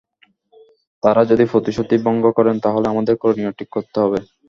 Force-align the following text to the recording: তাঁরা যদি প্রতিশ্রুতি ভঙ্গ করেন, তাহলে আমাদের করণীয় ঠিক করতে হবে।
তাঁরা 1.03 1.21
যদি 1.25 1.43
প্রতিশ্রুতি 1.51 1.95
ভঙ্গ 2.05 2.23
করেন, 2.37 2.55
তাহলে 2.65 2.85
আমাদের 2.89 3.15
করণীয় 3.21 3.51
ঠিক 3.57 3.69
করতে 3.71 3.97
হবে। 4.03 4.19